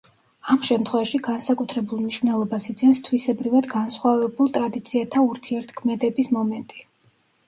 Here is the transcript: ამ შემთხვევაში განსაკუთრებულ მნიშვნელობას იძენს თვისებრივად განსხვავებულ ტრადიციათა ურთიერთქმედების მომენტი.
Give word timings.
ამ 0.51 0.59
შემთხვევაში 0.67 1.17
განსაკუთრებულ 1.25 1.99
მნიშვნელობას 2.05 2.65
იძენს 2.73 3.01
თვისებრივად 3.07 3.67
განსხვავებულ 3.73 4.49
ტრადიციათა 4.55 5.23
ურთიერთქმედების 5.27 6.31
მომენტი. 6.39 6.83